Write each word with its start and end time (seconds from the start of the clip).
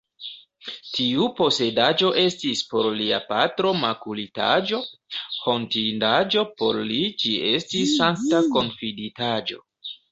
Tiu 0.93 1.27
posedaĵo 1.39 2.09
estis 2.21 2.63
por 2.71 2.89
lia 3.03 3.19
patro 3.33 3.75
makulitaĵo, 3.83 4.81
hontindaĵo; 5.45 6.47
por 6.63 6.83
li 6.91 7.01
ĝi 7.25 7.39
estis 7.55 7.97
sankta 8.03 8.47
konfiditaĵo. 8.59 9.67